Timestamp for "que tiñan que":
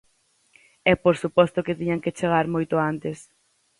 1.65-2.15